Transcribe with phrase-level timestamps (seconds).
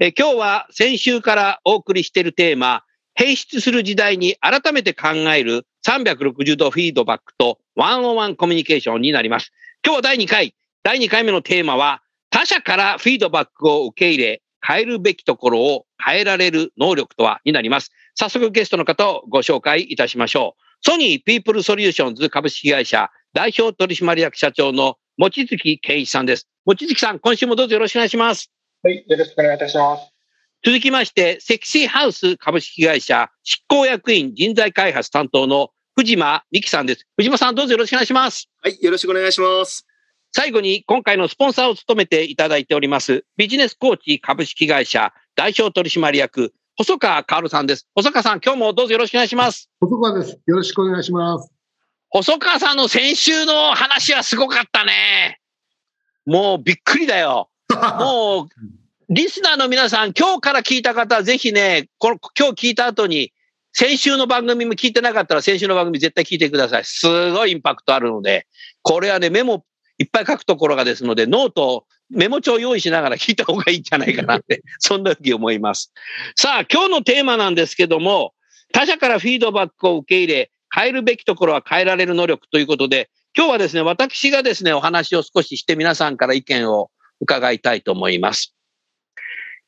[0.00, 2.82] え今日は先週からお送りしているテーマ、
[3.14, 9.52] 変質する時代に改めて考える360度フィードバックと one-on-one コミュニケーションになります。
[9.84, 17.92] 今日は第2回、第2回目のテーマは、他者からフィードバックを受け入れ、変えるべきところを変えられる能力とはになります。
[18.16, 20.62] 早速ゲストの方をご紹介いたしましょう。
[20.80, 26.48] ソニーピープルソリューションズ株式会社代表取締役社長の望月健一さんです。
[26.64, 28.50] 望月さん、今週もどうぞよろしくお願いします。
[28.84, 30.12] はい、よろしくお願いいたします。
[30.62, 37.06] 続きまして、セクシーハウス株式会社執行役員人材開発担当の藤間美希さんです。
[37.16, 38.50] 藤間さん、どうぞよろしくお願いします。
[38.60, 39.86] はい、よろしくお願いします。
[40.32, 47.88] 最後に、今回のスポンサーを務めていただいております、ビジネスコーチ株式会社代表取締役、細川薫さんです。
[47.94, 49.70] 細川さん、今日もどうぞよろしくお願いします。
[49.80, 50.38] 細川です。
[50.44, 51.50] よろしくお願いします。
[52.10, 55.40] 細川さんの先週の話はすごかったね。
[56.26, 57.48] もうびっくりだよ。
[57.98, 58.48] もう、
[59.08, 63.32] リスナーの皆さん、今日から聞いた方ぜひね、この今日聞いた後に、
[63.72, 66.84] 先週の番組も聞いてなかったら先週の番組絶対聞いてください。
[66.84, 68.46] すごいインパクトあるので、
[68.82, 69.64] これはね、メモ
[69.98, 75.92] いっぱい書くところがですので、ノート、メモ帳用意しながら聞いた方がいいんじゃないかなって、 そんなふうに思います。
[76.36, 78.32] さあ、今日のテーマなんですけども、
[78.72, 86.90] 他者からフィードバックを受け入れ、変えるべきところは変えられる能力ということで、今日はですね、私がですね、お話を少しして皆さんから意見を
[87.24, 88.54] 伺いたいと思います。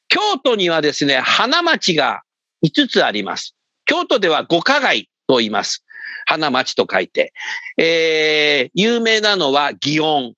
[0.09, 2.22] 京都にはですね、花町が
[2.65, 3.56] 5つあります。
[3.87, 5.84] 京都では五花街と言います。
[6.27, 7.33] 花町と書いて。
[7.78, 10.34] えー、有名なのは祇園。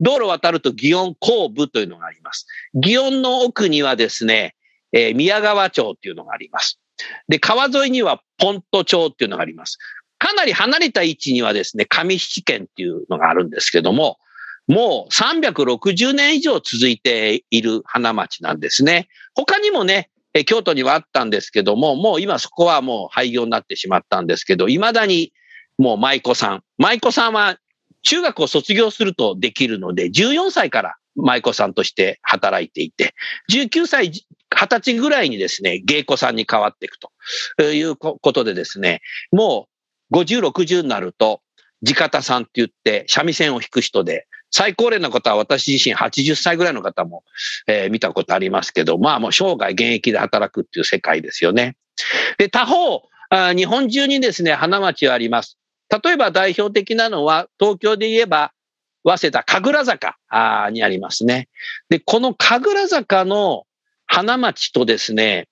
[0.00, 2.46] 道路を渡ると祇園後部というのがあります。
[2.74, 4.56] 祇園の奥にはですね、
[4.92, 6.80] えー宮川町っていうのがあります。
[7.28, 9.78] で、川沿いにはポント町っていうのがあります。
[10.18, 14.18] かなり離れた位置にはですね、上七軒っていうのがあるんですけども、
[14.68, 19.08] もう360年以上続いている花町なんですね。
[19.34, 20.10] 他にもね、
[20.46, 25.32] 京都にはあったんですけども、もう今そこはもう廃業になってしまったんですけど、未だに
[25.78, 26.62] もう舞妓さん。
[26.78, 27.58] 舞妓さんは
[28.02, 33.14] 中学を卒業するとできるので、14歳から舞妓さんとして働いていて、
[33.50, 34.12] 19歳、
[34.50, 37.10] 20歳ぐらいにですね、芸妓さんに変わっていくと
[37.62, 39.68] いうことでですね、も
[40.10, 41.40] う50、60になると、
[41.84, 47.24] 地方さんって言って三味線を弾く人で、最高齢の方は私自身80歳ぐらいの方も、
[47.66, 51.76] えー見たことありますけど、まあもう生涯現役で働くっていう世界ですよね。
[52.38, 55.58] で、他方、あ日本中にですね、花町はあります。
[56.04, 58.52] 例えば代表的なのは、東京で言えば、
[59.04, 60.16] 早稲田神楽坂
[60.70, 61.48] にありますね。
[61.88, 63.64] で、この神楽坂の
[64.06, 65.48] 花町とですね、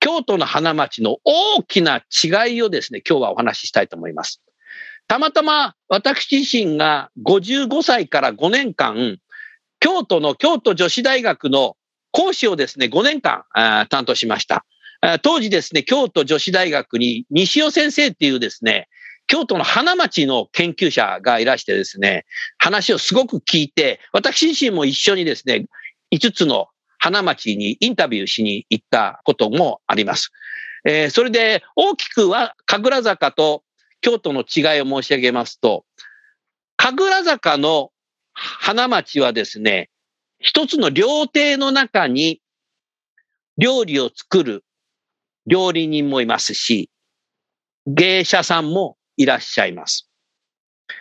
[0.00, 4.42] 京都の花町の大きな違いをですね、今日はお話ししたいと思います。
[5.06, 9.18] たまたま私自身が55歳から5年間、
[9.80, 11.76] 京都の京都女子大学の
[12.10, 13.44] 講師をですね、5年間
[13.90, 14.64] 担当しました。
[15.22, 18.88] 当時ですね、京都女子大学に西尾先生っていうですね、
[19.26, 22.24] 京都の花町の研究者がいらしてですね、
[22.58, 25.66] 話をすごく聞いて、私自身も一緒にですね、
[26.14, 26.68] 5つの
[26.98, 30.30] 花町にインタビューしに行ったこともあります。
[30.86, 33.62] えーそれで大きくは神楽坂と
[34.04, 35.86] 京都の違いを申し上げますと、
[36.76, 37.90] 神楽坂の
[38.34, 39.88] 花町はですね、
[40.38, 42.42] 一つの料亭の中に
[43.56, 44.62] 料理を作る
[45.46, 46.90] 料理人もいますし、
[47.86, 50.10] 芸者さんもいらっしゃいます。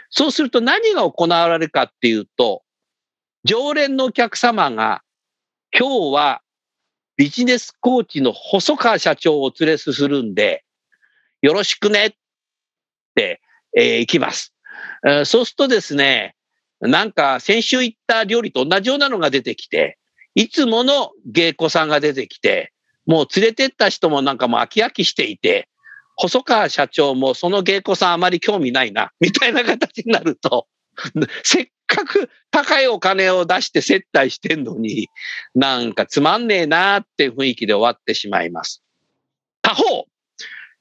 [0.09, 2.63] そうすると何が行われるかっていうと、
[3.43, 5.01] 常連のお客様が
[5.77, 6.41] 今日は
[7.17, 10.63] ビジネスコーチの細川社長をお連れするんで、
[11.41, 12.11] よろしくねっ
[13.15, 13.41] て、
[13.77, 14.53] えー行きます。
[15.05, 16.35] えーそうするとですね、
[16.81, 19.97] なんか先週行った料理と同じようなのが出てきて、
[20.35, 22.73] いつもの芸妓さんが出てきて、
[23.05, 25.69] もう連れてった人もなんかもう飽き飽きしていて、
[26.15, 30.67] 細川社長もその芸妓さんあまり興味ないな、みたいな形になると、
[31.43, 35.09] せっかく高いお金を出して接待してんのに、
[35.55, 38.83] なんかつまんねえなって雰囲気で終わってしまいます。
[39.61, 40.05] 他方、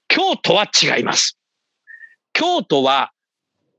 [0.09, 1.39] 京都は違います。
[2.33, 3.13] 京都は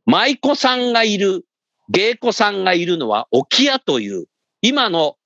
[0.06, 1.46] 舞妓さんがいる、
[1.90, 4.26] 芸妓さんがいるのは沖屋という、
[4.62, 5.18] 今の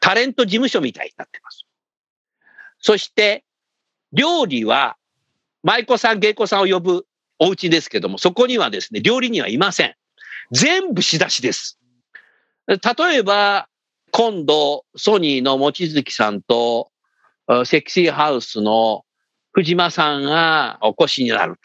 [0.00, 1.64] タレント事務所みたいになってます。
[2.78, 3.44] そして、
[4.12, 4.96] 料理は、
[5.62, 7.06] 舞妓さん、芸妓さんを呼ぶ
[7.38, 9.94] お家ですけども、そこにはですね、料理人はいません。
[10.52, 11.78] 全部仕出しです。
[12.68, 12.78] 例
[13.16, 13.68] えば、
[14.12, 16.90] 今度、ソニーの望月さんと、
[17.64, 19.04] セクシーハウスの
[19.52, 21.58] 藤間さんがお越しになる。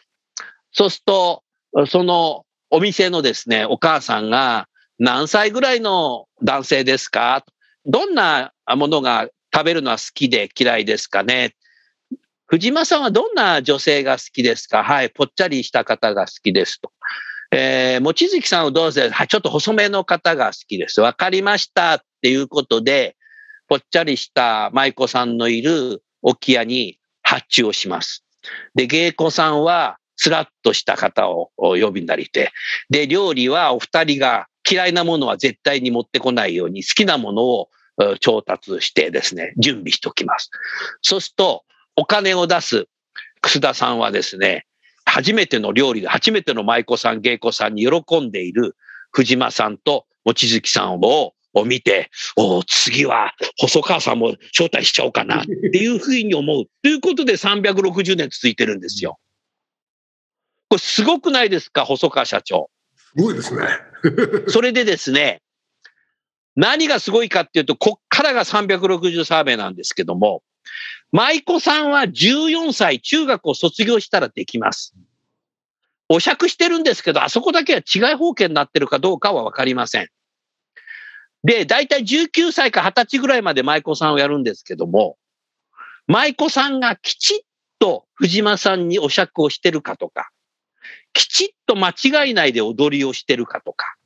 [0.72, 1.42] そうすると、
[1.86, 7.44] そのお店のですね、お母さんが何歳ぐらいの男性ですか
[7.86, 11.54] どんなものが食べるのは好きで嫌いですかね
[12.46, 16.92] 藤間さんはどんな女性が好きですかはい、ぽっちゃりした方が好きですと。
[17.50, 21.00] えー、望月さんをどうぞ、は、ちょっと細めの方が好きです。
[21.00, 23.16] わかりましたっていうことで、
[23.68, 28.24] ぽっちゃりした舞妓さんのいる沖屋に発注をします。
[28.74, 32.52] で、芸妓さんはスラッとした方を呼びなりて、
[32.90, 37.68] で、料理はお二人が嫌いなものは絶対に持ってこないように好きなものを
[38.20, 40.50] 調達してですね、準備しておきます。
[41.02, 41.64] そうすると、
[41.96, 42.86] お金を出す
[43.40, 44.66] 楠田さんはですね、
[45.04, 48.76] 初めての料理で、初めての舞妓さん、芸妓さんに喜んでいる
[49.10, 51.34] 藤間さんと望月さんを
[51.66, 56.64] 見て、お次は細川さんも招待しちゃおうかなっていうふうに思う。
[56.82, 59.18] ということで360年続いてるんですよ。
[60.72, 62.70] これすごくないですか、細川社長。
[62.96, 63.66] すごいですね。
[64.48, 65.42] それでですね、
[66.56, 70.42] 何がすごいかっていうと、こっからが360サーベイなんですけども、
[71.10, 74.94] 舞妓さんは14歳、中学を卒業したらできます。
[76.08, 80.08] お釈してるんですけど、あそこだけは違い保険になってるかどうかはわかりません。
[81.44, 85.18] で、だいたい19歳か20歳ぐらいまで舞妓さんをやるんですけども、
[86.06, 87.38] 舞妓さんがきちっ
[87.78, 90.31] と藤間さんにお釈をしてるかとか、
[91.12, 93.96] きちっと間違いないで踊りをしてるかとか、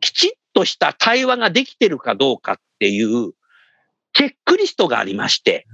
[0.00, 3.32] きちっとした対話ができてるかどうかっていう
[4.12, 5.66] チェックリストがありまして、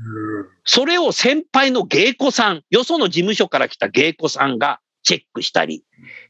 [0.64, 5.84] それを先輩の芸妓さん、よその事務所から来た芸妓さんがチェックしたり、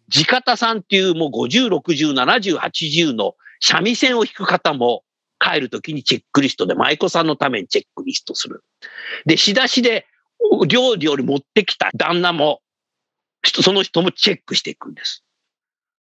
[0.09, 5.03] 地方さんっていうもう50、60、70、80の三味線を弾く方も
[5.39, 8.65] 帰るときにチェックリストで舞妓さんのためにチェックリストする。
[9.27, 10.07] で、仕出しで
[10.67, 12.61] 料理より持ってきた旦那も、
[13.44, 15.25] その人もチェックしていくんです。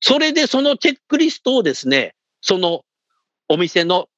[0.01, 2.85] それでそのチェックリストをですね、その
[3.49, 4.09] お店の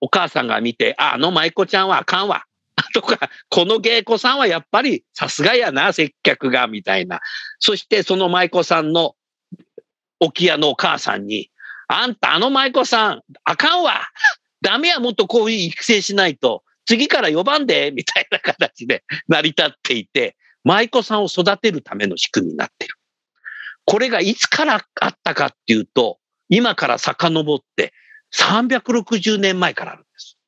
[0.00, 2.44] お母さんが見て、あ、あの舞妓ちゃんはあかんわ。
[2.94, 7.20] とか、この芸妓さんはやっぱりさすがやな、接客が、みたいな。
[7.58, 9.14] そしてその舞妓さんの
[10.20, 11.50] 沖屋のお母さんに、
[11.88, 14.08] あんたあの舞妓さん、あかんわ。
[14.60, 16.64] ダメや、もっとこういう育成しないと。
[16.84, 22.94] 次から呼ばんで、みたいな形で成り立っていて、舞妓さんを育てるための仕組みになってる。
[23.84, 26.18] これがいつからあったかっていうと、
[26.48, 27.92] 今から遡って
[28.34, 30.38] 360年前からあるんです。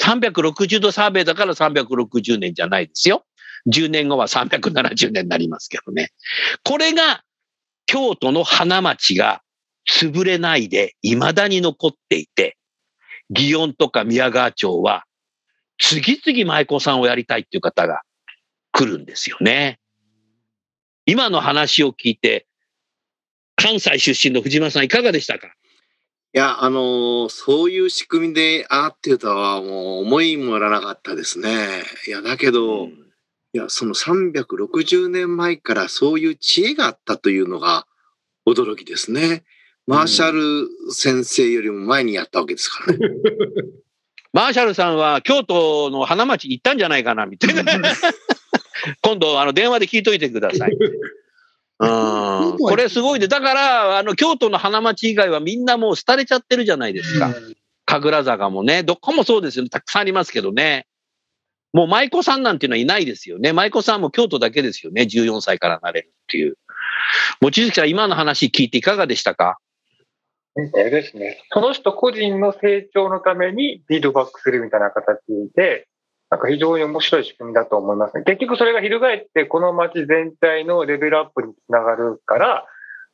[0.00, 3.24] 360度サーベイだから360年じゃないですよ。
[3.72, 6.10] 10年後は370年になりますけどね。
[6.64, 7.22] これが
[7.86, 9.40] 京都の花町が
[9.90, 12.56] 潰れないで未だに残っていて、
[13.34, 15.04] 祇園とか宮川町は
[15.78, 18.02] 次々舞妓さんをやりたいっていう方が
[18.74, 19.78] 来るんですよね。
[21.06, 22.46] 今の話を聞いて、
[23.54, 25.46] 関西出身の藤間さんいかがでしたか？
[25.46, 25.50] い
[26.32, 31.84] や、あのー、そういう仕組みであってとはもう思いもよらなかったですね。
[32.08, 32.94] いや、だけど、うん、い
[33.52, 37.86] や、その360年前からそういう知恵があったというのが
[38.48, 39.44] 驚きですね。
[39.86, 43.06] マーシャル先生よりも前にやったわけですからね。
[44.32, 47.62] マーシャルさんは京都の花町に行ったんじゃないかな、みたいな。
[49.02, 50.76] 今度、あの、電話で聞いといてください。
[51.80, 51.86] う
[52.54, 57.34] ん、これすごいで、だから、あの、京都の花町以外はみんなもう廃れちゃってるじゃないですか。
[57.84, 59.70] 神楽坂もね、どこもそうですよね。
[59.70, 60.86] たくさんありますけどね。
[61.72, 63.52] もう舞妓さんなんていうのはいないですよね。
[63.52, 65.02] 舞妓さんも京都だけですよね。
[65.02, 66.56] 14歳からなれるっていう。
[67.40, 69.58] 望月さん、今の話聞いていかがでしたか？
[70.56, 71.42] あれですね。
[71.52, 75.18] その人個人の成長のためにフィードバックするみたいな形
[75.56, 75.88] で、
[76.30, 78.24] なんか非常に面白い仕組みだと思いますね。
[78.24, 82.66] 結局それが翻ってこの街全体のレベルアップにつながるから、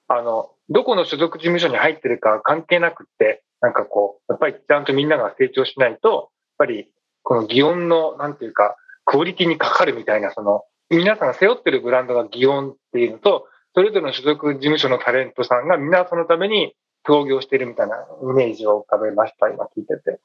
[0.09, 6.88] あの、どこの所属事務所に入ってるか関係なくって、なんかこう、やっぱりちゃんとみんなが成長しないと、やっぱり
[7.23, 16.75] この祇園の、なんていうか、クオリティにかかるみたいな、その、皆さんが背負ってるブランドが祇園っていうのと、それぞれの所属事務所のタレントさんが皆そのために
[17.05, 20.21] 協業してるみたいなイメージを浮かべました、今聞いてて。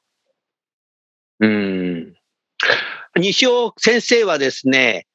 [1.40, 2.16] うん。
[3.16, 5.06] 西尾先生はですね、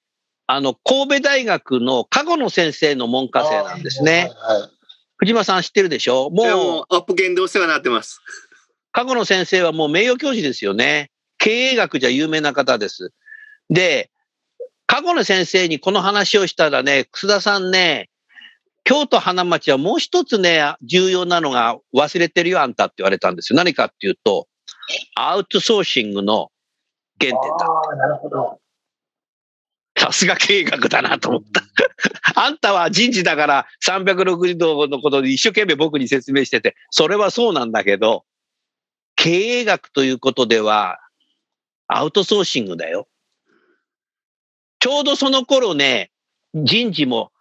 [0.47, 4.31] あの、神戸大学の加護野先生の門下生なんですね。
[4.37, 4.71] はいはい
[5.23, 6.31] 藤間さん知ってるでしょ？
[6.31, 8.19] もうアップゲンでお世話になってます。
[8.91, 11.11] 加護野先生はもう名誉教授ですよね。
[11.37, 13.13] 経営学じゃ有名な方です。
[13.69, 14.09] で、
[14.87, 18.09] 加護野先生にこの話をしたらね、楠田さんね、
[18.83, 23.57] 京都花町はもう一つね、重要なのが忘れてるよ、あんたって言われたんですよ。
[23.57, 24.47] 何かっていうと、
[25.13, 26.49] アウトソーシングの
[27.25, 27.95] 原点だ。
[27.95, 28.59] なるほど。
[29.97, 31.61] さすが経営学だなと思った。
[32.35, 38.25] あんたは人事だから360度のことで一生懸命僕に説明してて、それはそうなんだけど、
[39.15, 40.99] 経営学ということでは、
[41.87, 43.07] アウトソーシングだよ。
[44.79, 46.09] ちょうどその頃ね、
[46.55, 47.31] 人事も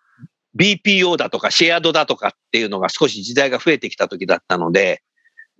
[0.56, 5.02] BPO だとかシェアドだとかっていうのが少し時代が増えてきた時だったので、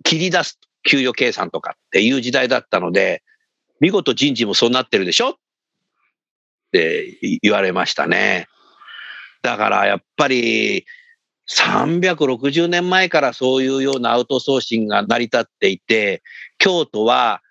[0.03, 3.23] 切り出す給与計算とかっていう時代だったので、
[3.81, 5.31] 見事人事もそうなってるでしょ？
[5.31, 5.33] っ
[6.71, 8.47] て言われましたね。
[9.41, 10.85] だからやっぱり
[11.49, 16.21] 360年前からそういうようなアウトソーシングが成り立っていて、
[16.59, 17.41] 京都は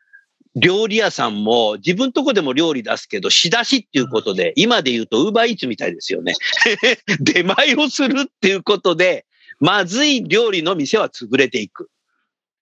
[0.56, 6.34] 料理屋さんも自分とこでも料理出すけど、仕出しっていうことで、今で言うとウーバーイーツみたいですよね。
[7.20, 9.26] 出前をするっていうことで、
[9.58, 11.90] まずい料理の店は潰れていく。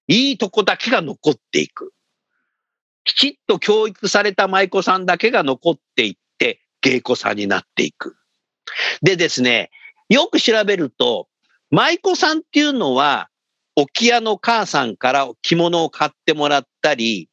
[0.09, 1.93] いいとこだけが残っていく。
[3.09, 8.17] きちっと教育された舞妓さんだけが残っていって、芸妓さんになっていく。
[9.03, 9.71] でですね、
[10.11, 11.27] よく調べると、
[11.71, 13.31] 舞妓さんっていうのは、
[13.77, 17.31] 置屋の母さんから着物を買ってもらったり、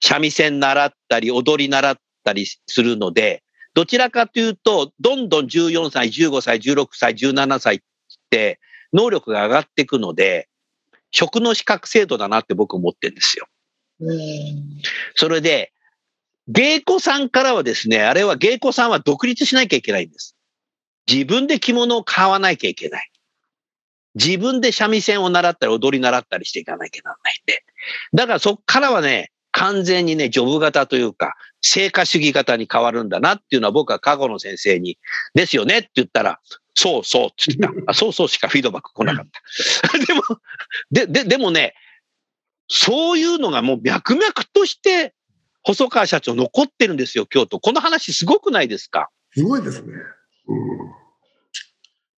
[0.00, 3.42] 三味線習ったり、踊り習ったりするので、
[3.74, 7.80] どちらかというと、どんどん14歳、15歳、16歳、17歳っ
[8.30, 8.60] て、
[8.94, 10.48] 能力が上がっていくので、
[11.10, 13.46] 職の資格制度だなって僕思ってるんですよ。
[15.14, 15.72] それで、
[16.48, 20.36] 芸妓さんからはですね、あれは芸妓さんは独立しなきゃいけないんです。
[21.10, 23.10] 自分で着物を買わなきゃいけない。
[24.14, 27.64] 自分で三味線を習ったり踊り習ったりしていかなきゃならないんで。
[28.12, 34.98] だからそっからはね、完全にね、ジョブ型というか、成果主義型に変わるんだなっていうのは僕は過去の先生に、
[35.34, 36.40] ですよねって言ったら、
[36.74, 37.94] そうそうって言った。
[37.94, 39.26] そうそうしかフィードバック来なかっ
[39.90, 39.98] た。
[40.06, 40.22] でも、
[40.90, 41.74] で、で、でもね、
[42.68, 45.14] そういうのがもう脈々として、
[45.64, 47.60] 細川社長残ってるんですよ、京都。
[47.60, 49.10] この話すごくないですか？
[49.32, 49.92] すごいですね。
[50.48, 50.92] うん。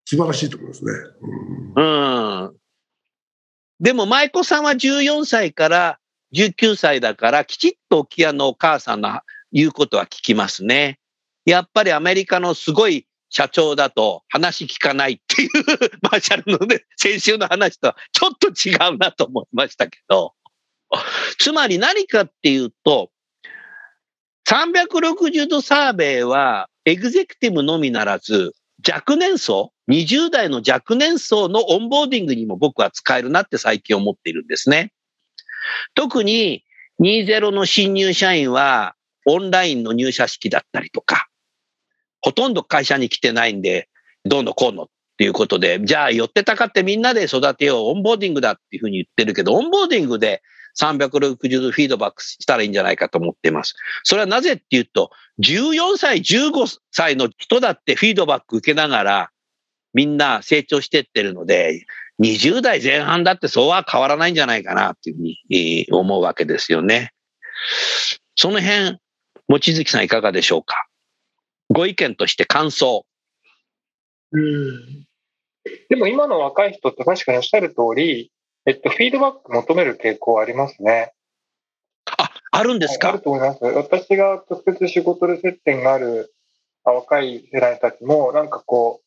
[0.07, 0.93] 素晴らしいと思いますね。
[1.77, 2.57] うん。
[3.81, 5.99] でも、舞妓さんは14歳から
[6.35, 9.21] 19歳だから、きちっと沖屋のお母さんの
[9.53, 10.99] 言うことは聞きますね。
[11.45, 15.51] やっぱりアメリカのすごい社長だと話聞かないっていう、
[16.03, 20.35] マーシャルのね、先週の話とはちょっと違うなと思いましたけど。
[21.41, 23.11] つまり何かっていうと、
[24.47, 28.55] 360度サーベイはエグゼクティブのみならず、
[28.89, 34.93] 若年層、20代の若年層のオンボーディングにも僕は使えるなって最近思っているんですね。
[35.97, 36.63] 特に
[37.01, 38.95] 20の新入社員は
[39.27, 41.27] オンラインの入社式だったりとか、
[42.25, 43.91] ほとんど会社に来てないんで、
[44.25, 44.87] どうのこうのっ
[45.19, 50.41] ていうことで、じゃあ寄ってたかってみんなで育てよう、オンボーディングだっていうふうに言ってるけど、オンボーディングで
[50.81, 51.11] 360
[51.61, 53.75] 度フィードバックしたらいいんじゃないかと思っています。
[54.05, 59.31] それはなぜっていうと、14歳、15歳の人だってフィードバック受けながら、
[59.93, 61.85] みんな成長してってるので、
[62.23, 67.13] 20代前半だってそうは変わらないんじゃないかなっていうふうに思うわけですよね。
[68.35, 68.97] その辺、
[69.49, 70.87] 望月さんいかがでしょうか？
[71.75, 73.05] ご意見として感想。
[74.31, 75.07] うん
[75.89, 78.31] でも今の若い人って確かにおっしゃる通り、
[78.67, 81.13] えっと、フィードバック求める傾向ありますね。
[82.19, 83.65] あ、あるんですあかると思います。
[83.65, 86.35] 私が直接仕事で接点がある
[86.85, 89.01] あ若い世代たちも、なんかこ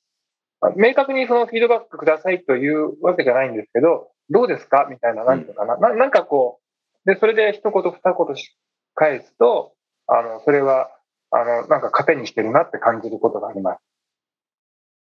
[0.61, 4.87] う、あ明確にそのフィードバックくださいというわけじゃないんですけど、どうですか？
[4.89, 5.89] みたいな、なんていうのかな。
[5.89, 6.59] ななんかこ
[7.05, 8.57] う、で、それで一言二言し
[8.95, 9.73] 返すと、
[10.07, 10.89] あの、それは、
[11.31, 13.79] あの、なんか糧にしてるなって感じることがあります。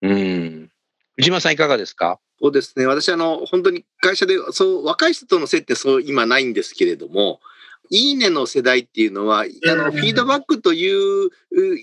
[0.02, 0.72] うん。
[1.16, 2.20] 藤間さんいかがですか？
[2.40, 2.86] そうですね。
[2.86, 7.40] 私、あの、本当に会社で、そう、若い人との接点、そう、今ないんですけれども、
[7.90, 11.32] いいねの世代っていうのは、あの、フィードバックというう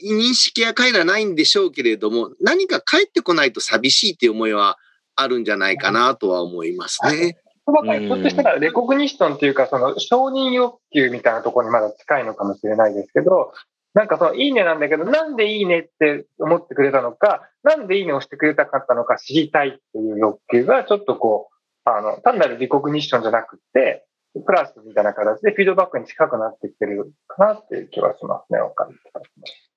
[0.04, 4.78] 認識や彼らないんでしょうけれども、何か返ってこないと寂しいっていう思いは
[5.16, 7.38] あるんじゃないかなとは思いますね。
[7.66, 13.54] 若いひょっとしたらレコグニッションっていうか、その承認欲求みたいなところにまだ近いのかもしれないですけど、
[13.94, 24.04] なんかそのいいねなんだけど、なんでいいねって思ってくれたのか、なんでいいねをしてくれたかったのか知りたいっていう欲求がちょっとこう、あの、単なるリコグニッションじゃなくて、
[24.44, 28.94] プラスみたいな形でフィードバックに近くなってきてるかなっていう気はしますね、お金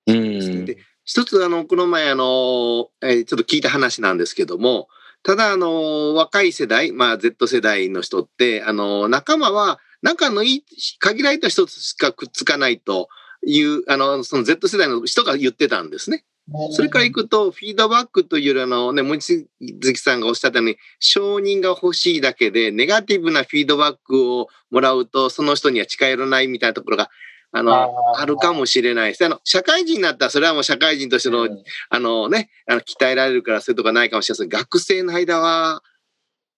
[0.07, 0.65] うん。
[0.65, 4.87] で一つ、あの、この前、あの、えーちょっと聞いた話なんですけども、
[5.23, 10.63] ただ、あの、若い世代、まあ、Z 世代の人って、あの、仲間は、仲のいい、
[10.99, 13.09] 限られた人しかくっつかないと
[13.45, 16.23] いう、あの、その Z 世代の人が言ってたんですね。
[16.71, 27.09] それから行くと、フィードバックというより、あのね、望月さんがおっしゃったように、承認が欲しいだけで、ネガティブなフィードバックをもらうと、その人には近寄らないみたいなところが、
[27.51, 29.25] あの、あるかもしれないです。
[29.25, 31.49] あの、社会人になったら、それはもう社会人としての、
[31.89, 35.83] あのね、あの、鍛えられるからそういうとこないかもしれないです学生の間は、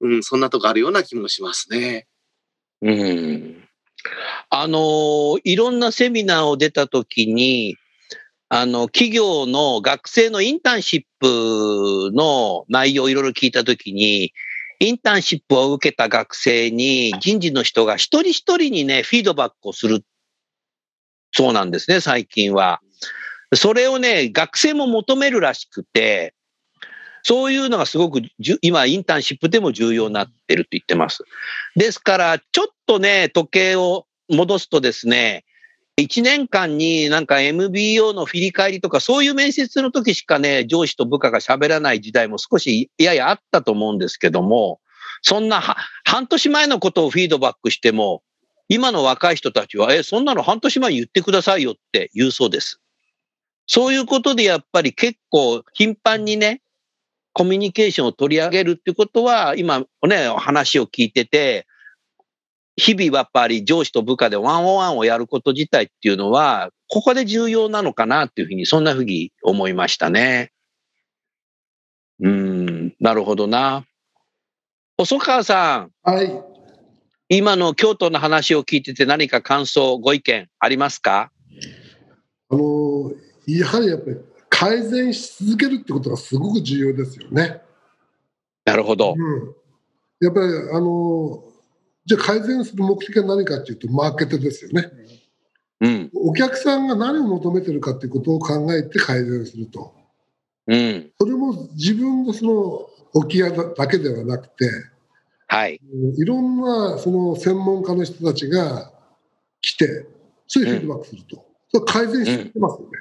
[0.01, 2.07] うん、そんなとこあるような気もしますね。
[2.81, 3.58] うん。
[4.49, 7.77] あのーいろんなセミナーを出たときに、
[8.49, 14.33] あの、企業の学生のインターンシップの内容をいろいろ聞いたときに、
[14.79, 20.03] インターンシップを受けた学生に人事の人が一人一人にね、フィードバックをする
[21.31, 22.81] そうなんですね、最近は。
[23.53, 26.33] それをね、学生も求めるらしくて、
[27.23, 28.21] そういうのがすごく
[28.61, 31.23] 今、インターンシップでも重要になってると言ってます。
[31.75, 35.45] ですから、ちょっとね、時計を戻すとですね、
[35.99, 44.79] 1年間になんか MBO の振り返りとか、そういう面接の時しかね、上司と部下が喋らない時代も少しややあったと思うんですけども、
[45.21, 45.61] そんな
[46.05, 48.23] 半年前のことをフィードバックしても、
[48.69, 52.79] 今の若い人たちは、え、そんなの半年前に言ってくださいよって言うそうです。
[53.67, 56.61] そういうことでやっぱり結構頻繁にね、
[57.33, 61.67] コミュニケーションを取り上げるってことは、今ね、話を聞いてて、
[62.79, 70.51] 日々やっぱり上司と部下でワンオンワンをやること自体っていうのは、ここで重要なのかなっていうふうに、そんなふうに思いましたね。
[72.21, 73.85] うん、なるほどな。
[74.97, 76.43] 細川さん、はい。
[77.29, 81.31] 今の京都の話を聞いてて何か感想、ご意見ありますか？
[82.49, 83.11] あの、
[83.45, 84.17] やはりやっぱり
[84.49, 87.61] 改善し続けるってことがすごく重要ですよね。
[88.65, 89.13] なるほど。
[89.15, 89.55] うん。
[90.19, 91.43] やっぱり、あの、
[92.05, 94.89] じゃあ改善する目的は何かっていうと、マーケットですよね。
[95.81, 99.93] うん、お客さんが何を求めてるかっていうことを考えて改善すると。
[100.67, 104.69] うん、それも自分のその置き屋だけではなくて、
[105.47, 105.79] はい、
[106.17, 108.91] いろんなその専門家の人たちが
[109.61, 110.05] 来て、
[110.47, 111.45] そういうフィードバックすると。
[111.71, 112.91] それ改善してますよね。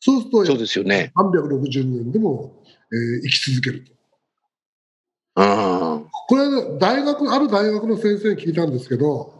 [0.00, 1.12] そうすると、そうですよね。
[1.16, 3.92] 360年でも、えー生き続けると。
[5.36, 9.34] うん、これは大学、ある大学の先生に聞いたんですけど、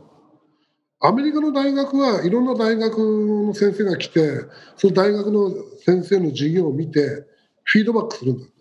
[0.98, 2.98] アメリカの大学はいろんな大学
[3.46, 4.40] の先生が来て、
[4.76, 5.52] その大学の
[5.84, 7.28] 先生の授業を見て、
[7.62, 8.52] フィードバックするんだと。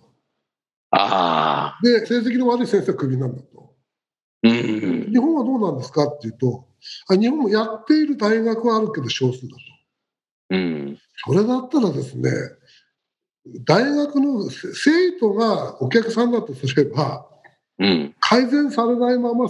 [0.91, 3.73] ああ、で、成績の悪い先生はクビなんだと。
[4.43, 6.67] うん、日本はどうなんですかっていうと、
[7.07, 9.57] あ日本もやっている大学はあるけど少数だと。
[10.51, 12.29] うん、それだったらですね、
[13.65, 17.25] 大学の生徒がお客さんだとすれば、
[17.79, 19.49] うん、改善されないまま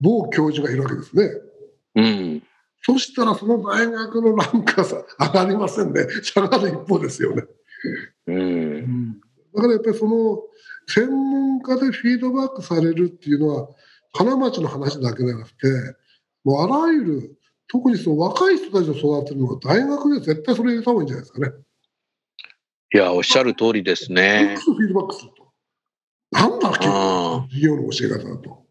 [0.00, 1.30] 某教授がいるわけですね。
[1.94, 2.42] うん。
[2.80, 6.06] そしたらその大学のランクはさ上がりませんね。
[6.22, 7.44] 下がる一方ですよね。
[8.26, 9.20] うん、
[9.54, 10.42] だからやっぱりその
[10.86, 13.68] 専門家でフィードバックされるっていうのは
[14.12, 15.68] 金町の話だけじゃなくて、
[16.44, 21.52] もうあらゆる、特にその若い人たちを育てるのは大学で絶対それ入れた方がいいんじゃないですかね。
[22.94, 24.74] いや、おっしゃる通りですよねく。
[24.74, 25.41] フィードバックすると。
[26.32, 28.62] なんだ、結う構ん、授業の教え方だと。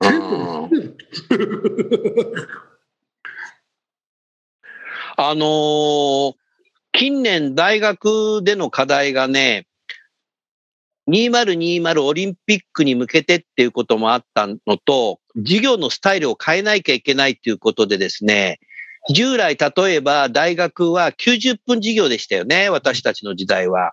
[5.16, 6.34] あのー
[6.92, 9.68] 近年大学での課題がね、
[11.08, 18.58] 2020オリンピックに向けてっていうこともあったのと、授業のスタイルを変えなきゃいけないっていうことでですね、
[19.14, 23.92] 従来例えば大学は90分授業でしたよね、私たちの時代は。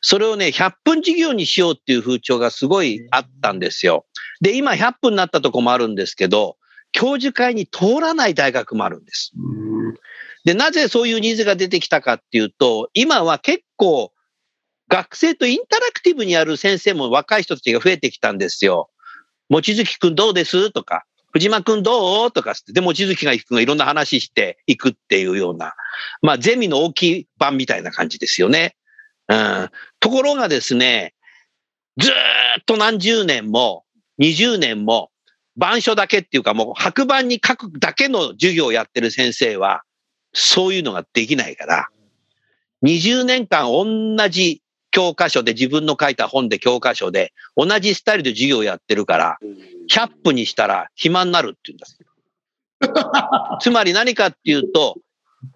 [0.00, 4.06] それをね、100分授業にしようっていう風潮がすごいあったんですよ。
[4.40, 6.56] で、今100分になったとこもあるんですけど、
[6.92, 9.32] 教授会に通らない大学もあるんです。
[9.36, 9.94] うん
[10.44, 14.12] で、なぜそういうニーズが出てきたかっていうと、今は結構
[14.88, 18.88] 学生とインタラクティブにやる先生も若い人たちが増えてきたんですよ。
[19.50, 20.70] 望月くんどうです？
[20.70, 22.32] とか、藤間くんどう？
[22.32, 25.74] とかって、で、望月がくんがいろんな話していくっていうような、
[26.22, 28.76] まあゼミの大きい版みたいな感じですよね。
[29.28, 29.70] うん。
[30.00, 31.14] ところがですね、
[31.98, 32.12] ずー
[32.60, 33.84] っと何十年も、
[34.20, 35.10] 20年も、
[35.56, 39.82] 板書だけっていうかもう白板に書くだけの授業をやってる先生は、
[40.32, 41.88] そういうのができないから、
[42.84, 49.38] 20年間同じ教科書で自分の書いた本で教科書で同じスタイルで授業やってるから、
[49.90, 52.08] 100分にしたら暇になるって言うんですよ。
[53.60, 54.96] つまり何かっていうと、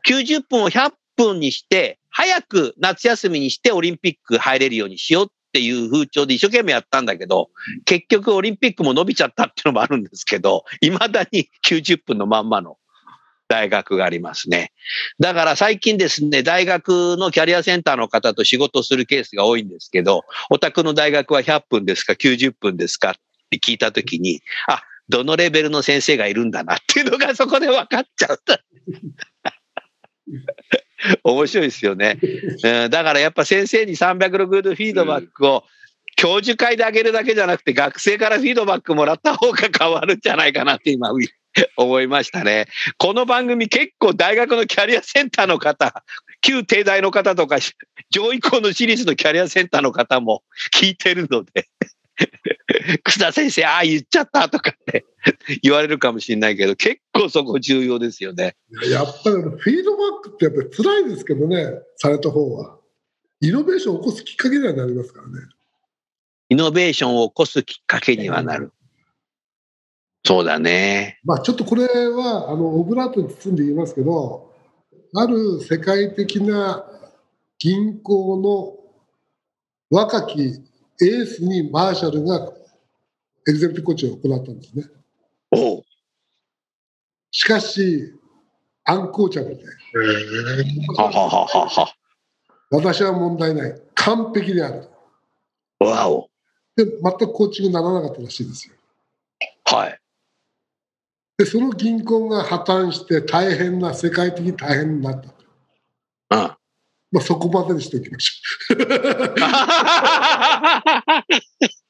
[0.09, 7.51] 90分を100分にして、早く夏休みにしてオリンピック入れるようにしようっていう風潮で一生懸命やったんだけど、
[7.85, 12.79] 結局オリンピックも伸びちゃったっていうのもあるんですけど、未だに90分のまんまの
[13.49, 14.73] 大学がありますね。
[15.19, 23.15] だから最近ですね、大学のキャリアセンターの方と仕事するケースが多いんですけど、お宅の大学は100分ですか、90分ですかっ
[23.51, 28.39] て聞いたときに、あ、どのレベルの先生がいるんだなっていうのがそこで分かっちゃう。
[31.25, 32.19] 面白いですよね。
[32.65, 35.65] うんだからやっぱ先生に360度フィードバックを
[36.17, 41.11] 教授会であげるだけじゃなくて学生からフィードバックもらった方が変わるんじゃないかなって今
[41.77, 42.67] 思いましたね。
[42.99, 46.05] この番組結構大学のキャリアセンターの方、
[46.41, 47.59] 旧帝大の方とか
[48.11, 50.43] 上位校の私立のキャリアセンターの方も
[50.75, 51.69] 聞いてるので、
[53.03, 55.05] 楠田先生、ああ言っちゃったとかって
[55.63, 58.57] 言われるかもしれないけど、結構そこ重要ですよね。
[58.91, 62.79] やっぱりフィードバックってやっぱり辛いですけどね、された方は。
[63.41, 65.33] イノベーションを起こすきっかけにはなりますからね。
[66.49, 68.73] イノベーションを起こすきっかけにはなる。
[70.25, 71.19] そうだね。
[71.25, 74.53] まあちょっとこれはあのオブラートに包んで言いますけど、
[75.15, 76.85] ある世界的な
[77.59, 78.79] 銀行の
[79.91, 82.53] 若きエースにマーシャルが
[83.49, 84.85] エグゼクティブコーチを行ったんですね。
[87.31, 88.15] しかし、
[88.85, 89.65] アンコーチャブルで。
[92.71, 94.89] 私は問題ない、完璧である。
[95.81, 96.31] わお。
[96.77, 98.75] で、全くコーチングにならなかったらしいですよ。
[99.65, 99.99] はい。
[101.39, 105.29] で、その銀行が破綻して大変な、世界的に大変になった。
[106.37, 106.57] うん。
[107.13, 108.79] まあ、そこまでにしておきましょう。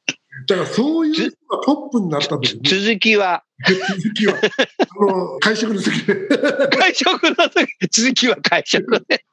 [0.46, 6.14] だからそういう人がトップになった時に、続きは、続きは、あの会食の時で、
[6.68, 9.24] 会食の時、続きは会食で。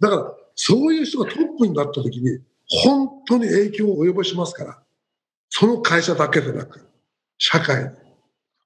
[0.00, 4.82] だからそういう人がトップになった時に、本当に影響を及ぼしますから、
[5.50, 6.80] その会社だけでなく、
[7.38, 7.90] 社会に。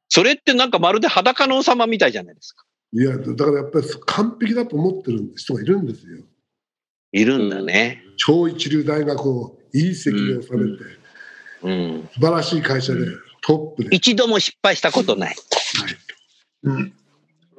[0.09, 2.65] それってなんかまるで裸の王様みたいじゃないですか。
[2.93, 6.23] いや、だからやっぱり完璧だと思ってる人がいるんですよ。
[7.13, 8.03] いるんだね。
[8.17, 10.96] 超一流大学をいい席に収めて、うん。
[12.15, 13.07] 素晴らしい会社で
[13.43, 13.97] トップで。
[13.97, 15.37] 一度も失敗したことない。
[16.63, 16.93] うん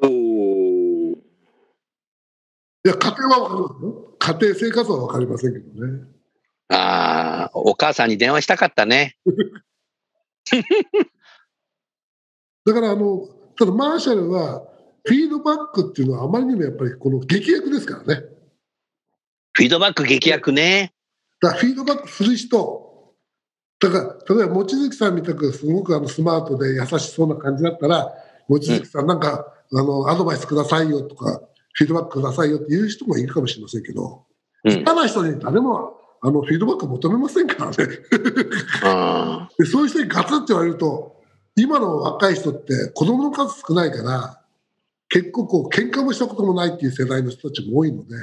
[0.01, 1.17] おー
[2.85, 4.15] いや、家庭はわかりますよ。
[4.19, 6.03] 家庭生活はわかりませんけどね。
[6.69, 9.17] ああ、お母さんに電話したかったね。
[12.65, 14.67] だから、あの、ただマーシャルは、
[15.03, 18.23] フィードバックっていうのはあまりにもやっぱりこの劇薬ですからね。
[19.53, 20.93] フィードバック劇薬ね。
[21.41, 22.86] だフィードバックする人、
[23.79, 28.11] だから、例えば望月さんみたくすごくあのスマートで優しそうな感じだったら、
[28.49, 31.41] 望月さんなんか、あの、アドバイスくださいよとか、
[31.73, 34.25] フィードバックくださいよっていう人もいるかもしれませんけど、
[34.63, 34.83] うん。
[35.07, 37.75] 人に誰もあのフィードバック求めませんからね。
[38.83, 41.15] あ でそういう人にガツッて言われると、
[41.55, 44.41] 今の若い人って子供の数少ないから、
[45.09, 48.15] 結構こう喧嘩もしたこともないっていう世代の人たちも多いので、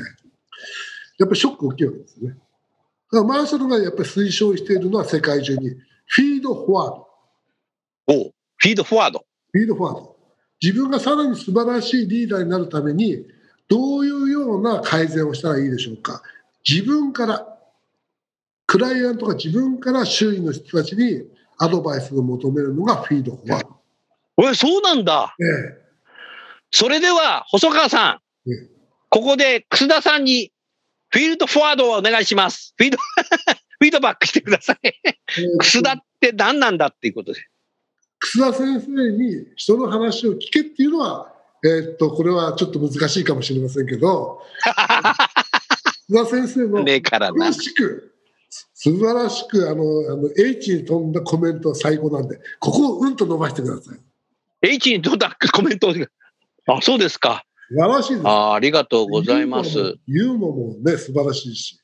[1.18, 2.36] やっぱりショック大きいわけですね。
[3.14, 5.70] だからマーシャルがやっぱり推奨しているのは世界中に、
[6.06, 7.06] フィードフォワード、
[8.08, 9.24] おフィードフォワード。
[9.52, 10.16] フィードフォワード。
[10.60, 13.24] 自分がさらに素晴らしいリーダーになるために、
[13.68, 16.22] どういうような改善をしたらいいでしょうか。
[16.68, 17.46] 自分から、
[18.66, 21.22] クライアントが自分から周囲の人たちに
[21.58, 23.76] アドバイスを求めるのがフィードフォワード。
[24.38, 25.36] おい、そうなんだ。
[25.40, 25.44] え
[25.80, 25.84] え
[26.72, 28.68] それでは、細川さんうん、
[29.08, 30.50] ここで楠田さんに
[31.14, 32.74] フィールドフォワードをお願いします。
[32.76, 32.98] フィード、
[33.78, 34.78] フィードバックしてください。
[35.60, 37.40] 楠田って何なんだっていうことで。
[38.18, 41.32] 楠田先生に人の話を聞けっていうのは、
[41.64, 44.42] えーっと、これはちょっと難しいかもしれませんけど、
[46.10, 47.52] 楠田先生のねえからな詳。
[47.52, 48.12] しく、
[48.74, 54.00] 素晴らしく、あの、あの、H に飛んだコメントは最高なんで、ここをうんと伸ばしてください。
[54.62, 55.94] H にどんなコメントを。
[56.66, 57.44] あ、そうですか。
[57.68, 58.28] 素晴らしいです。
[58.28, 59.96] あありがとうございます。
[60.06, 61.78] ユーモアもね、素晴らしいし。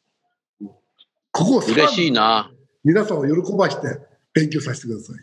[1.32, 2.50] ここ嬉しいな。
[2.84, 3.98] 皆さんを喜ばして
[4.34, 5.16] 勉強させてください。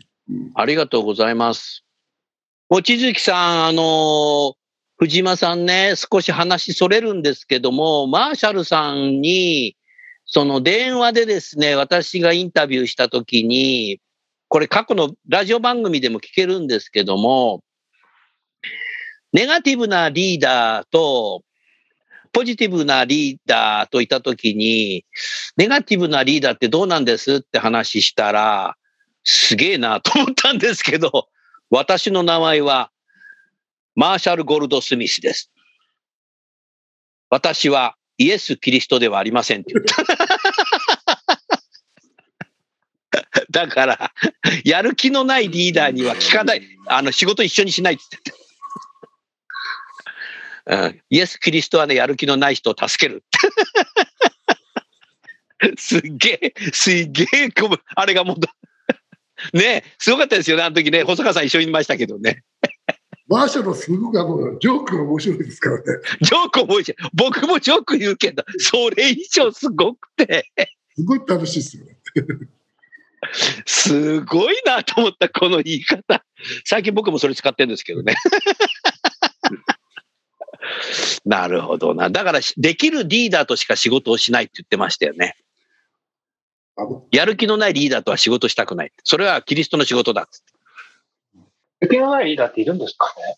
[0.54, 1.84] ありがとうございます。
[2.70, 4.58] 望月さん、あのー
[4.98, 9.76] 藤間さんね、少し話それるんですけども、マーシャルさんに、
[10.24, 14.00] その電話でですね、私がインタビューしたときに、
[14.48, 17.62] これ過去のラジオ番組でも聞けるんですけども、
[19.32, 21.42] ネガティブなリーダーと、
[22.32, 25.04] ポジティブなリーダーといたときに、
[25.56, 28.76] ネガティブなリーダーってどうなんですって話したら、
[29.24, 31.28] すげえなと思ったんですけど、
[31.70, 32.90] 私の名前は
[33.94, 35.50] マーシャル・ゴルド・スミスです。
[37.30, 40.04] 私はイエス・キリストではありませんって言った。
[43.50, 44.12] だから、
[44.64, 48.47] やる気のないリーダーには聞かない、あの、仕事一緒にしないって言ってた。
[50.68, 53.24] うん、イエス・キリストはね、やる気のない人を助ける。
[55.78, 57.48] すっげえ、すっげえ、
[57.96, 58.36] あれがもう、
[59.56, 62.44] ねえ、すごかったですよね、あの時ね、細川さん一緒にいましたけどね。
[63.28, 65.84] マーシャすごくあの、ジョークが面白いですからね。
[66.20, 66.96] ジョーク面白い。
[67.14, 70.50] 僕もジョーク言うけど、それ以上すごくて、
[70.96, 71.98] すごい楽しいですよね。
[73.66, 76.24] すごいなと思った、この言い方。
[76.64, 78.14] 最近僕もそれ使ってるんですけどね。
[81.24, 82.10] なるほどな。
[82.10, 85.36] だから、できるリーダーとしか仕事をしないって言ってましたよね。
[87.10, 88.92] やる気のないリーダーとは仕事したくない。
[89.02, 90.52] それはキリストの仕事だっつって。
[91.80, 93.36] 受けのないリーダーっているんですかね？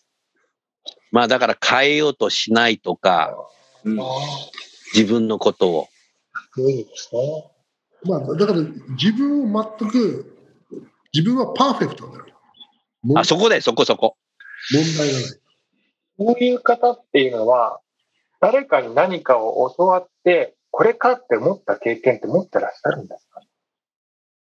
[1.11, 3.35] まあだから変えようとしないとか、
[3.83, 3.99] うん
[4.93, 5.87] 自分のことを。
[6.55, 7.51] 無理ですね。
[8.03, 10.37] まあ、だから自分を全く、
[11.13, 12.35] 自分はパーフェクトなんだよ。
[13.03, 14.17] もあ、そこで、そこそこ。
[14.73, 15.40] 問題がない。
[16.17, 17.79] こういう方っていうのは、
[18.39, 23.41] 誰かに何かを教わって、これかって思った経験って持ってらっしゃるんですか？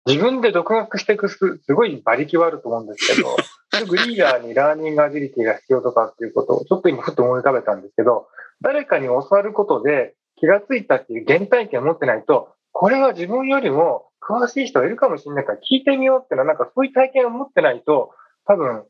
[0.06, 3.36] 自分で独学していくす、すごい馬力はあると思うんですけど、
[3.72, 8.28] すぐリーダーにラーニングアジリティが必要とかっていうことを、ちょっと今ふっと思い浮かべたんですけど、
[8.60, 18.12] 誰かに教わることで気がついたっていう原体験を持ってないと、これは自分よりも詳しい人がいるかもしれないから聞いてみようっていうのは、なんかそういう体験を持ってないと、
[18.44, 18.84] 多分、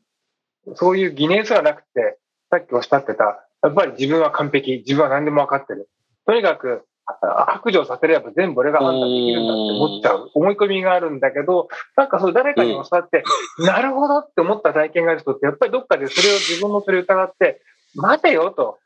[0.75, 2.17] そういう疑念すらなくて、
[2.53, 5.89] さっきおっしゃってた、やっぱり自分は完璧、自分は何でも分かってる。
[6.27, 13.23] とにかく、あ白状させれば全部俺が判断できるんだって思っちゃう思い込みがあるんだけど、なんかそう誰かに教わって、
[13.57, 17.61] なるほどって思った体験がある人って、やっぱりどっかでそれを自分のそれを疑って、
[17.95, 18.77] 待てよと。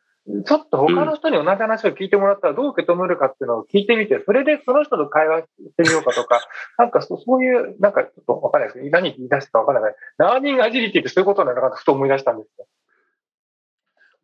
[0.46, 5.46] ちょっと他の人に同じ話を聞いてもらったらどう受け止めるかっていうのを聞いてみて、それでその人と会話し
[5.78, 6.42] てみようかとか、
[6.78, 9.96] なんかそそういう、なんかちょっとわかんないですけど、何言い出したかわからない。
[10.18, 12.68] ラーニングアジリティってそういうことなのかなとふと思い出したんですよ。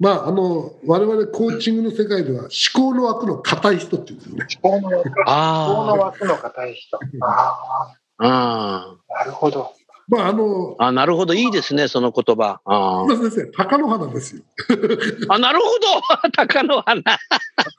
[0.04, 4.48] まあ、あの、我々コーチングの世界では思考の枠の硬い人っていうんですよね。
[4.62, 7.00] 思考の枠思考のあ枠の硬い人。
[7.22, 8.18] ああ。
[8.18, 9.72] あ、なるほど。
[10.10, 11.34] まあ、あの、あ、なるほど。
[11.34, 12.60] いいですね、その言葉。
[12.66, 14.42] あ先生、鷹の花ですよ。
[15.30, 16.30] あ、なるほど。
[16.36, 17.02] 鷹の花。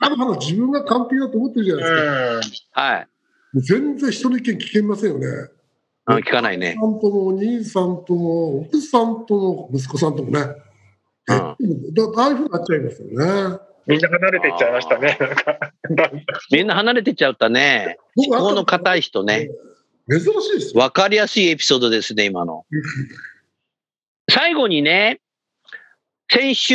[0.01, 2.81] 鷹の花自分が完璧だと思ってるじゃないですか。
[2.81, 3.09] はい。
[3.57, 5.27] 全然人の意見聞けませんよね。
[6.07, 6.99] うん聞かないねお。
[6.99, 10.63] 父さんともお兄さんとも奥さんとも息子さんともね。
[11.27, 13.59] うんだああいうふうになっちゃいますよね。
[13.87, 15.19] みんな離れていっちゃいましたね。
[16.51, 17.99] みんな離れてっちゃったね。
[18.17, 19.51] 僕思考の硬い人ね。
[20.11, 20.81] 珍しいですよ。
[20.81, 22.65] わかりやすいエピソードですね、今の。
[24.31, 25.21] 最後にね、
[26.31, 26.75] 先週、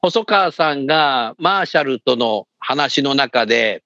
[0.00, 3.82] 細川さんがマーシャルとの話の中で、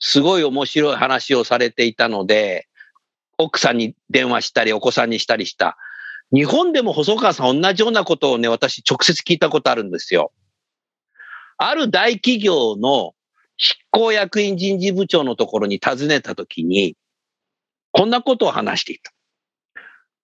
[0.00, 2.66] すごい面白い話をされていたので、
[3.36, 5.76] 奥さんに電話したり、お子さんにしたりした。
[6.32, 10.32] 日本でも細川さん同じようなことをね、私直接聞いたことあるんですよ。
[11.56, 13.14] ある大企業の
[13.56, 16.96] 執行役員人事部長のところに訪ねたときに、
[17.92, 19.12] こんなことを話していた。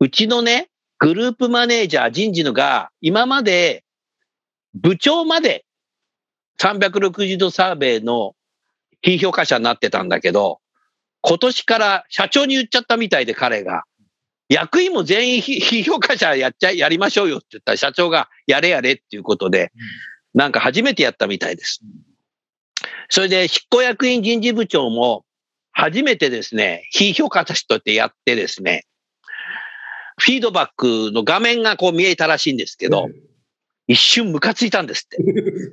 [0.00, 3.84] うちのね、グループマネージャー人事のが、今まで
[4.74, 5.64] 部長まで
[6.58, 8.34] 360度サーベイの
[9.02, 10.60] 非評価者になってたんだけど、
[11.22, 13.84] 今年から社長に言っちゃったみたいで彼が、
[14.48, 19.72] 役員も全員非 非評価者やっちゃい、やりましょうよって言ったら社長がやれやれっていうことで、
[20.34, 21.80] なんか初めてやったみたいです。
[23.08, 25.24] それで執行役員人事部長も
[25.72, 28.86] 初めてですね、非評価者としてやってですね、
[30.18, 33.08] フィードバックの画面がこう見えたらしいんですけど、
[33.86, 35.18] 一瞬ムカついたんですって。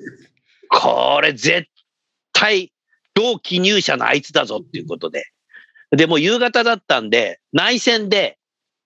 [0.70, 1.68] これ絶
[2.34, 2.72] 対
[3.14, 5.26] 同期入社のあいつだぞっていうことで。
[5.92, 8.38] で、もう夕方だったんで、内線で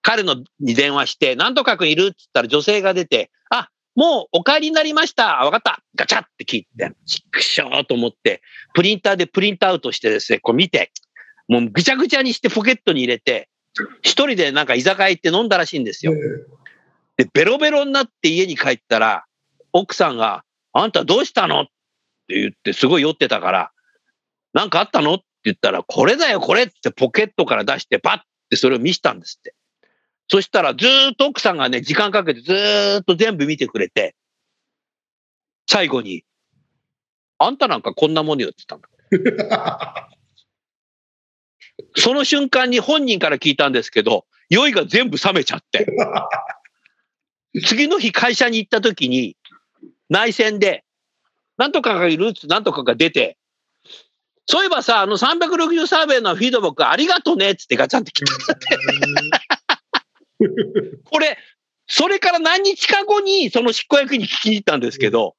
[0.07, 5.37] 彼のに電話して、なんとかくんいるって言ったら女性が出て、あ、もうお帰りになりました。
[5.43, 5.81] わかった。
[5.95, 8.43] ガチャって聞いて、ちくしょーと思って、
[8.75, 10.91] プリンターでプリントアウトしてですね、こう見て、
[11.47, 13.49] もうぐちゃぐちゃにしてポケットに入れて、
[14.03, 16.13] 一人でなんか居酒屋行って飲んだらしいんですよ。
[17.17, 19.25] で、ベロベロになって家に帰ったら、
[19.73, 21.61] 奥さんが、あんたどうしたの？
[21.61, 21.65] っ
[22.27, 23.71] て言って、すごい酔ってたから、
[24.53, 25.15] なんかあったの？
[25.15, 29.55] って言ったら、これだよ、これってポケットから出して、パッってそれを見したんですって。
[30.27, 34.15] そしたら、ずーっと奥さんがね、時間かけてずーっと全部見てくれて、
[35.67, 36.23] 最後に、
[37.37, 40.09] あんたなんかこんなものよって言ったんだ。
[41.95, 45.85] その瞬間に本人から聞いたんですけど、酔いが全部冷めちゃって。
[47.65, 49.37] 次の日会社に行った時に、
[50.09, 50.83] 内戦で、
[51.57, 52.27] なんとかがいる？
[52.29, 53.37] ってなんとかが出て、
[54.47, 58.77] そういえばさ、あの360サーベイのフィードバックありがとねっつってガチャンって来たって。
[61.05, 61.37] これ、
[61.87, 65.35] それから何日か後にその執行役員に聞きに行ったんですけど、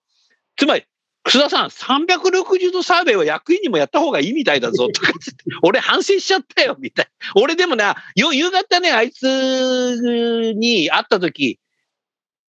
[0.56, 0.85] つまり、
[1.24, 7.32] 楠田さん、360度サーベイは役員にもやった方がいいみたいだぞとかつって、 俺反省しちゃったよ、みたいな。
[7.42, 11.59] 俺でもね、よ夕方ね、あいつに会った時、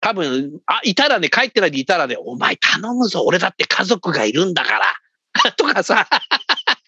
[0.01, 4.94] 多分、あ、いたらね、帰ってないでいたらね、お前頼むぞ、俺だって家族がいるんだから。
[5.57, 6.09] とかさ、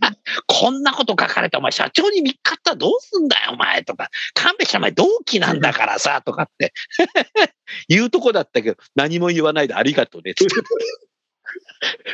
[0.46, 6.72] こんなこと書かれて、お前社長に見っかったらどうすんだよ、お前とか、勘弁してお前同期なんだからさ、とかって
[7.88, 10.54] 言うとこだったけど、何も言わないでありがとうね、つって。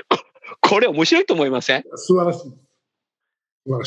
[0.08, 0.18] こ
[0.60, 1.84] これ面白いと思いません？
[1.96, 2.52] 素晴らしい。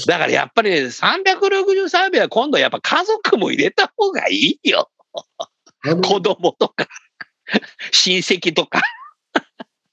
[0.08, 4.90] だからやっぱりね、360サーベイは今度やっぱ家族も入れた方がいいよ。
[6.04, 6.88] 子供とか、
[7.92, 8.82] 親戚とか。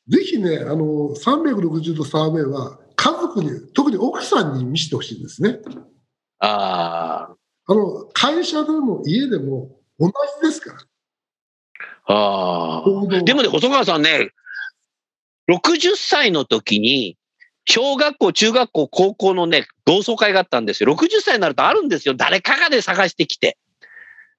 [0.08, 5.58] ぜひね、あの、360度サーベイは家族に、特に奥さんに見せてほしいんですね。
[6.38, 7.28] あ
[7.66, 12.14] あの、会社でも家でも同じですから。
[12.14, 12.82] あ。
[12.82, 14.30] あでもね、細川さんね、
[15.50, 17.18] 60歳の時に、
[17.66, 20.90] 小学校、中学校、高校のね、同窓会があったんですよ。
[20.94, 22.14] 60歳になるとあるんですよ。
[22.14, 23.58] 誰かがで探してきて。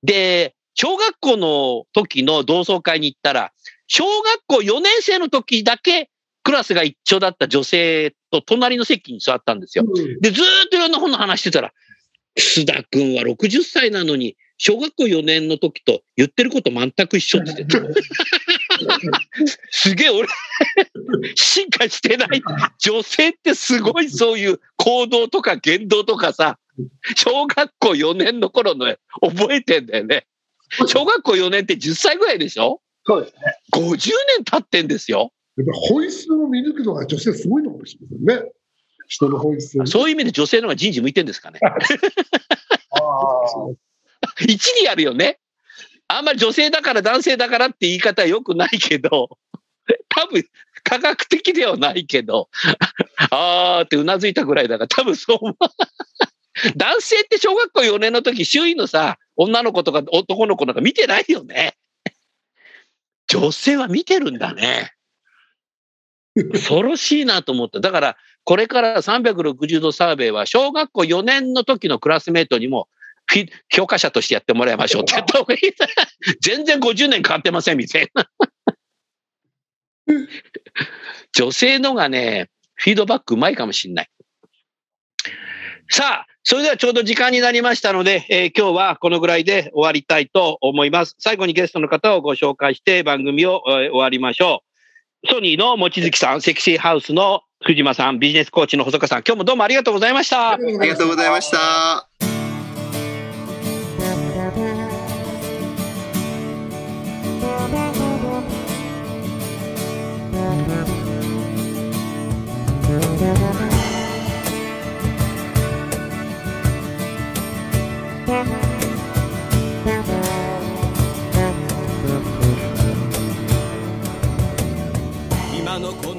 [0.01, 3.51] で、小学校の時の同窓会に行ったら、
[3.85, 6.09] 小学校4年生の時だけ
[6.45, 9.83] クラスが一緒だった女性と隣の席に座ったんですよ。
[9.87, 11.73] うんで、ずーっといろんな本の話してたら、
[12.37, 17.81] 須田くんは60歳なのに、小学校4年の時と言ってること全く一緒って言ってた。
[19.71, 20.27] すげえ俺、
[21.33, 22.41] 進化してない。
[22.79, 26.59] 女性ってすごいそういう行動とか言動とかさ、
[27.15, 30.27] 小学校4年の頃の覚えてんだよね。
[30.87, 32.81] 小学校4年って10歳ぐらいでしょ？
[33.07, 33.39] そうですね。
[33.73, 35.31] ?50 年経ってんですよ。
[35.57, 38.51] やっぱ本質を見抜くのが女性すごいのかもしれませんね。
[39.07, 39.85] 人の本質を。
[39.85, 41.59] そういう意味で女性の方が人事向いてんですかね。
[41.63, 41.75] あ
[44.47, 45.39] 一理あるよね。
[46.07, 49.37] あんまり女性だから男性だからって言い方は良くないけど、
[50.09, 50.43] 多分
[50.83, 52.49] 科学的ではないけど、
[53.31, 55.55] あーってうなずいたぐらいだから多分そう思う。
[56.77, 61.75] 男性って小学校4年の時周囲のさ、女の子とか男の子なんか見てないよね。
[63.27, 64.94] 女性は見てるんだね。
[66.51, 67.79] 恐ろしいなと思った。
[67.79, 72.87] だから、これから360度サーベイは小学校4年の時のクラスメートにも
[73.27, 75.23] フィ教科者としてやってもらいましょうってっ。
[76.41, 78.29] 全然50年変わってませんみたいな。
[81.33, 84.09] 女性のがね、フィードバックうまいかもしんない。
[85.89, 91.15] さあ、それではちょうど時間になりましたので、えー今日はこのぐらいで終わりたいと思います。
[91.17, 94.64] 最後にゲストの方をご紹介して番組をえー終わりましょう。
[95.29, 100.51] ソニーの望月さん、セクシーハウスの藤間さん、ビジネスコーチの細川さん、今日もどうもありがとうございました。
[100.51, 102.34] ありがとうございました。